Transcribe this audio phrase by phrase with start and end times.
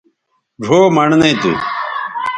[0.63, 1.51] ڙھؤ مڑنئ تھو